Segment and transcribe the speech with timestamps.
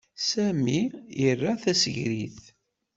[0.29, 0.79] Sami
[1.27, 2.41] ira tasegrit.